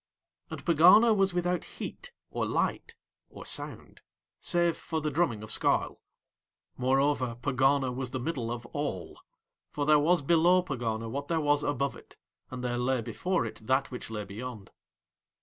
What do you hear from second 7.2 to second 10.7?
Pegana was The Middle of All, for there was below